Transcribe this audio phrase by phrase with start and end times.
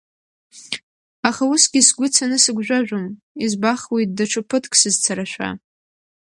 [1.27, 3.05] Аха усгьы сгәы цаны сыгәжәажәом,
[3.45, 5.49] избахуеит даҽа ԥыҭк сызцарашәа.